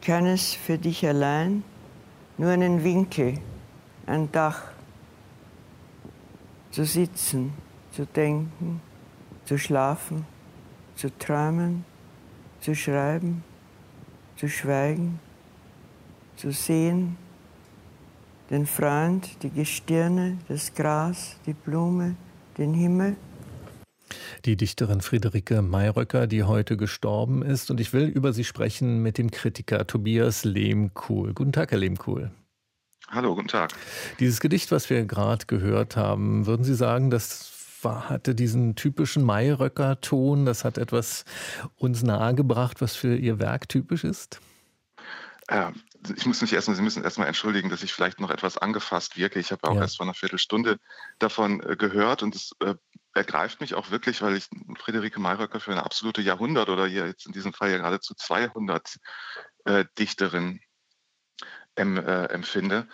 [0.00, 1.64] keines für dich allein,
[2.38, 3.34] nur einen Winkel,
[4.06, 4.71] ein Dach
[6.72, 7.52] zu sitzen,
[7.92, 8.80] zu denken,
[9.44, 10.24] zu schlafen,
[10.96, 11.84] zu träumen,
[12.60, 13.44] zu schreiben,
[14.36, 15.20] zu schweigen,
[16.36, 17.16] zu sehen,
[18.50, 22.16] den Freund, die Gestirne, das Gras, die Blume,
[22.58, 23.16] den Himmel.
[24.44, 27.70] Die Dichterin Friederike Mayröcker, die heute gestorben ist.
[27.70, 31.32] Und ich will über sie sprechen mit dem Kritiker Tobias Lehmkuhl.
[31.32, 32.30] Guten Tag, Herr Lehmkuhl.
[33.12, 33.74] Hallo, guten Tag.
[34.20, 39.22] Dieses Gedicht, was wir gerade gehört haben, würden Sie sagen, das war, hatte diesen typischen
[39.22, 41.26] Mayröcker-Ton, das hat etwas
[41.76, 44.40] uns nahegebracht, was für Ihr Werk typisch ist?
[45.50, 45.74] Ja,
[46.16, 49.40] ich muss mich erstmal, Sie müssen erstmal entschuldigen, dass ich vielleicht noch etwas angefasst wirke.
[49.40, 49.82] Ich habe auch ja.
[49.82, 50.78] erst vor einer Viertelstunde
[51.18, 52.76] davon äh, gehört und es äh,
[53.12, 54.48] ergreift mich auch wirklich, weil ich
[54.78, 58.96] Friederike Mayröcker für eine absolute Jahrhundert oder hier jetzt in diesem Fall ja geradezu 200
[59.66, 60.60] äh, Dichterin
[61.76, 62.88] em, äh, empfinde.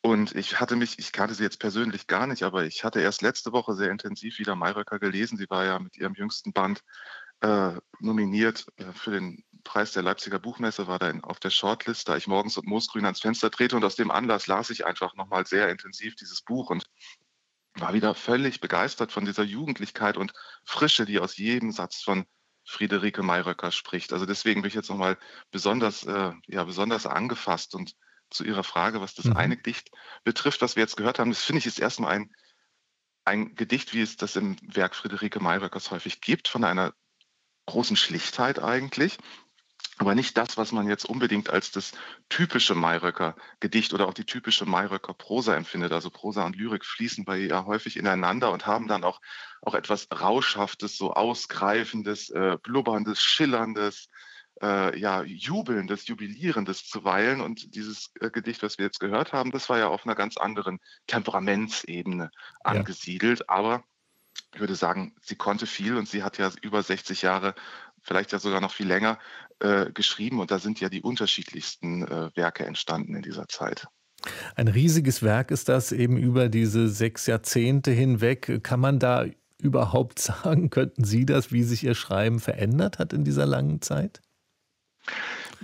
[0.00, 3.22] Und ich hatte mich, ich kannte sie jetzt persönlich gar nicht, aber ich hatte erst
[3.22, 5.36] letzte Woche sehr intensiv wieder Mayröcker gelesen.
[5.36, 6.82] Sie war ja mit ihrem jüngsten Band
[7.40, 12.16] äh, nominiert äh, für den Preis der Leipziger Buchmesse, war da auf der Shortlist, da
[12.16, 13.76] ich morgens und moosgrün ans Fenster trete.
[13.76, 16.84] Und aus dem Anlass las ich einfach nochmal sehr intensiv dieses Buch und
[17.74, 20.32] war wieder völlig begeistert von dieser Jugendlichkeit und
[20.64, 22.26] Frische, die aus jedem Satz von
[22.64, 24.12] Friederike Mayröcker spricht.
[24.12, 25.16] Also deswegen bin ich jetzt nochmal
[25.50, 27.94] besonders, äh, ja, besonders angefasst und
[28.30, 29.36] zu Ihrer Frage, was das mhm.
[29.36, 29.90] eine Gedicht
[30.24, 31.30] betrifft, was wir jetzt gehört haben.
[31.30, 32.30] Das finde ich ist erstmal ein,
[33.24, 36.94] ein Gedicht, wie es das im Werk Friederike Mayröckers häufig gibt, von einer
[37.66, 39.18] großen Schlichtheit eigentlich.
[39.98, 41.92] aber nicht das, was man jetzt unbedingt als das
[42.28, 45.92] typische Mayröcker Gedicht oder auch die typische Mayröcker Prosa empfindet.
[45.92, 49.20] Also Prosa und Lyrik fließen bei ihr häufig ineinander und haben dann auch,
[49.60, 54.08] auch etwas Rauschhaftes, so Ausgreifendes, äh, Blubberndes, Schillerndes,
[54.62, 57.40] äh, ja, Jubelndes, Jubilierendes zuweilen.
[57.40, 60.36] Und dieses äh, Gedicht, was wir jetzt gehört haben, das war ja auf einer ganz
[60.36, 63.40] anderen Temperamentsebene angesiedelt.
[63.40, 63.44] Ja.
[63.48, 63.84] Aber
[64.54, 67.54] ich würde sagen, sie konnte viel und sie hat ja über 60 Jahre,
[68.02, 69.18] vielleicht ja sogar noch viel länger,
[69.60, 70.40] äh, geschrieben.
[70.40, 73.86] Und da sind ja die unterschiedlichsten äh, Werke entstanden in dieser Zeit.
[74.56, 78.62] Ein riesiges Werk ist das eben über diese sechs Jahrzehnte hinweg.
[78.62, 79.26] Kann man da
[79.60, 84.20] überhaupt sagen, könnten Sie das, wie sich Ihr Schreiben verändert hat in dieser langen Zeit?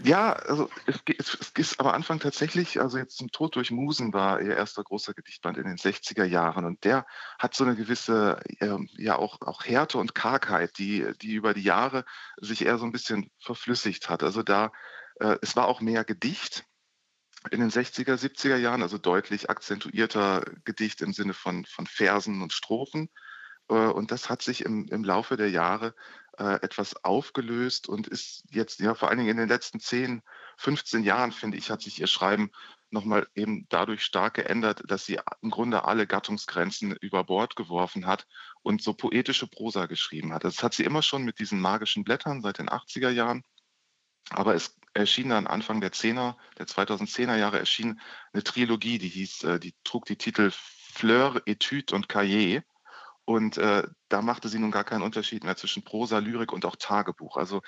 [0.03, 4.41] Ja, also es, es, ist am Anfang tatsächlich, also jetzt zum Tod durch Musen war
[4.41, 7.07] ihr erster großer Gedichtband in den 60er Jahren und der
[7.39, 11.63] hat so eine gewisse, äh, ja auch, auch Härte und Kargheit, die, die über die
[11.63, 12.05] Jahre
[12.41, 14.25] sich eher so ein bisschen verflüssigt hat.
[14.25, 14.73] Also da,
[15.21, 16.65] äh, es war auch mehr Gedicht
[17.51, 22.53] in den 60er, 70er Jahren, also deutlich akzentuierter Gedicht im Sinne von, von Versen und
[22.53, 23.11] Strophen.
[23.69, 25.95] Äh, und das hat sich im, im Laufe der Jahre
[26.38, 30.23] äh, etwas aufgelöst und ist jetzt, ja, vor allen Dingen in den letzten 10,
[30.57, 32.51] 15 Jahren, finde ich, hat sich ihr Schreiben
[32.90, 38.27] nochmal eben dadurch stark geändert, dass sie im Grunde alle Gattungsgrenzen über Bord geworfen hat
[38.62, 40.44] und so poetische Prosa geschrieben hat.
[40.44, 43.42] Das hat sie immer schon mit diesen magischen Blättern seit den 80er Jahren.
[44.31, 48.01] Aber es erschien dann Anfang der 10er, der 2010er Jahre erschien
[48.33, 52.62] eine Trilogie, die hieß, äh, die trug die Titel Fleur, Etude und Cahiers.
[53.25, 56.77] Und äh, da machte sie nun gar keinen Unterschied mehr zwischen Prosa, Lyrik und auch
[56.77, 57.37] Tagebuch.
[57.37, 57.63] Also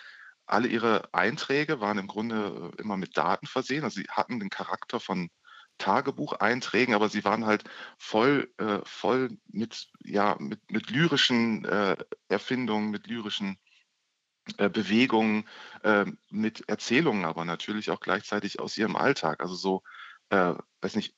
[0.47, 3.85] alle ihre Einträge waren im Grunde äh, immer mit Daten versehen.
[3.85, 5.31] Also sie hatten den Charakter von
[5.79, 7.65] Tagebucheinträgen, aber sie waren halt
[7.99, 11.97] voll, äh, voll mit, ja, mit, mit lyrischen äh,
[12.29, 13.59] Erfindungen, mit lyrischen
[14.59, 15.49] äh, Bewegungen,
[15.83, 19.41] äh, mit Erzählungen, aber natürlich auch gleichzeitig aus ihrem Alltag.
[19.41, 19.83] Also so,
[20.31, 21.15] äh, weiß nicht,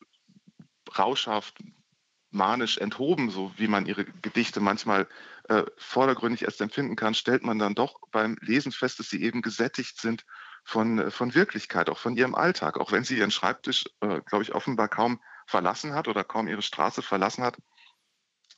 [0.97, 1.59] rauschhaft,
[2.39, 5.07] manisch enthoben, so wie man ihre Gedichte manchmal
[5.49, 9.43] äh, vordergründig erst empfinden kann, stellt man dann doch beim Lesen fest, dass sie eben
[9.43, 10.25] gesättigt sind
[10.65, 12.79] von, äh, von Wirklichkeit, auch von ihrem Alltag.
[12.79, 16.63] Auch wenn sie ihren Schreibtisch, äh, glaube ich, offenbar kaum verlassen hat oder kaum ihre
[16.63, 17.57] Straße verlassen hat,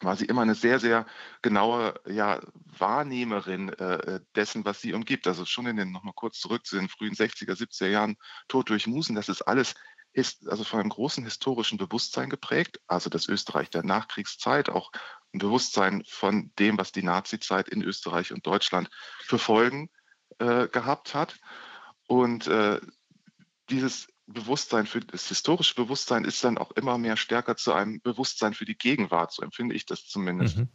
[0.03, 1.07] war sie immer eine sehr, sehr
[1.43, 2.41] genaue ja,
[2.79, 5.27] Wahrnehmerin äh, dessen, was sie umgibt.
[5.27, 8.17] Also schon in den, nochmal kurz zurück zu den frühen 60er, 70er Jahren,
[8.49, 9.75] Tod durch Musen, das ist alles
[10.13, 14.91] ist also von einem großen historischen Bewusstsein geprägt, also das Österreich der Nachkriegszeit, auch
[15.33, 19.89] ein Bewusstsein von dem, was die Nazizeit in Österreich und Deutschland für Folgen
[20.39, 21.37] äh, gehabt hat.
[22.09, 22.81] Und äh,
[23.69, 28.55] dieses Bewusstsein für das historische Bewusstsein ist dann auch immer mehr stärker zu einem Bewusstsein
[28.55, 30.59] für die Gegenwart, so empfinde ich das zumindest.
[30.59, 30.69] Mhm.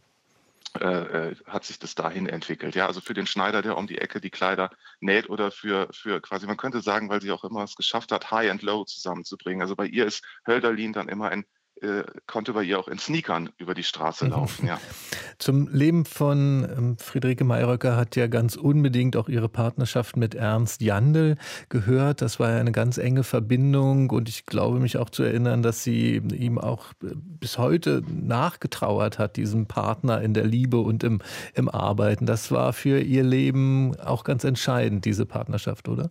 [0.82, 2.76] Äh, äh, hat sich das dahin entwickelt.
[2.76, 6.20] Ja, also für den Schneider, der um die Ecke die Kleider näht oder für, für
[6.22, 9.62] quasi, man könnte sagen, weil sie auch immer es geschafft hat, High and Low zusammenzubringen.
[9.62, 11.46] Also bei ihr ist Hölderlin dann immer ein
[11.82, 14.68] äh, konnte bei ihr auch in Sneakern über die Straße laufen.
[14.68, 14.80] Ja.
[15.40, 20.82] Zum Leben von ähm, Friederike Mayröcker hat ja ganz unbedingt auch ihre Partnerschaft mit Ernst
[20.82, 21.36] Jandl
[21.68, 22.22] gehört.
[22.22, 25.84] Das war ja eine ganz enge Verbindung und ich glaube mich auch zu erinnern, dass
[25.84, 31.22] sie ihm auch äh, bis heute nachgetrauert hat, diesem Partner in der Liebe und im,
[31.54, 32.26] im Arbeiten.
[32.26, 36.10] Das war für ihr Leben auch ganz entscheidend, diese Partnerschaft, oder?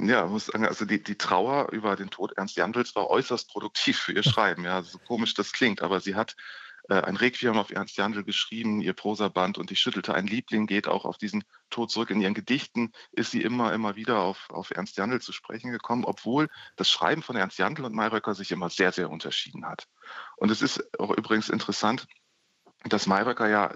[0.00, 3.98] Ja, muss sagen, also die, die Trauer über den Tod Ernst Jandls war äußerst produktiv
[3.98, 4.64] für ihr Schreiben.
[4.64, 6.36] Ja, so komisch das klingt, aber sie hat
[6.88, 10.88] äh, ein Requiem auf Ernst Jandl geschrieben, ihr Prosaband und ich schüttelte ein Liebling geht
[10.88, 12.10] auch auf diesen Tod zurück.
[12.10, 16.04] In ihren Gedichten ist sie immer, immer wieder auf, auf Ernst Jandl zu sprechen gekommen,
[16.04, 19.86] obwohl das Schreiben von Ernst Jandl und Mayröcker sich immer sehr, sehr unterschieden hat.
[20.36, 22.06] Und es ist auch übrigens interessant,
[22.84, 23.74] dass Mayröcker ja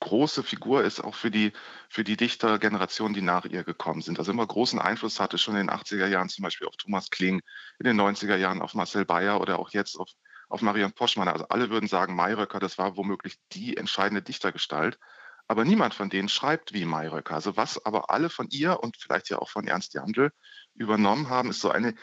[0.00, 1.52] große Figur ist, auch für die,
[1.88, 4.18] für die Dichtergeneration, die nach ihr gekommen sind.
[4.18, 7.40] Also immer großen Einfluss hatte, schon in den 80er Jahren zum Beispiel auf Thomas Kling,
[7.78, 10.10] in den 90er Jahren auf Marcel Bayer oder auch jetzt auf,
[10.48, 11.28] auf Marion Poschmann.
[11.28, 14.98] Also alle würden sagen, Mayröcker, das war womöglich die entscheidende Dichtergestalt.
[15.46, 17.34] Aber niemand von denen schreibt wie Mayröcker.
[17.34, 20.30] Also was aber alle von ihr und vielleicht ja auch von Ernst Jandl
[20.74, 21.94] übernommen haben, ist so eine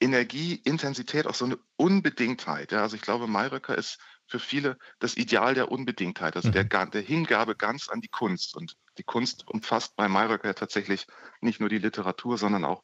[0.00, 2.72] Energie, Intensität, auch so eine Unbedingtheit.
[2.72, 6.52] Ja, also ich glaube, Mayröcker ist für viele das Ideal der Unbedingtheit, also mhm.
[6.52, 8.56] der, der Hingabe ganz an die Kunst.
[8.56, 11.06] Und die Kunst umfasst bei Mayröcker ja tatsächlich
[11.40, 12.82] nicht nur die Literatur, sondern auch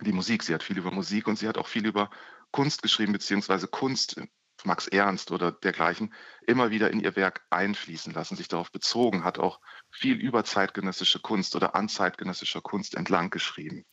[0.00, 0.42] die Musik.
[0.42, 2.10] Sie hat viel über Musik und sie hat auch viel über
[2.50, 4.20] Kunst geschrieben, beziehungsweise Kunst
[4.64, 6.12] Max Ernst oder dergleichen
[6.46, 11.20] immer wieder in ihr Werk einfließen lassen, sich darauf bezogen, hat auch viel über zeitgenössische
[11.20, 13.84] Kunst oder an zeitgenössischer Kunst entlang geschrieben.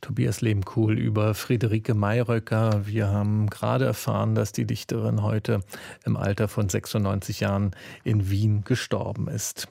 [0.00, 2.86] Tobias Lehmkuhl über Friederike Mayröcker.
[2.86, 5.60] Wir haben gerade erfahren, dass die Dichterin heute
[6.04, 7.72] im Alter von 96 Jahren
[8.04, 9.68] in Wien gestorben ist.